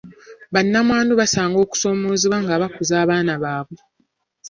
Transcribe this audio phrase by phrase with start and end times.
[0.53, 3.81] Bannamwandu basanga okusoomoozebwa nga bakuza abaana baabwe.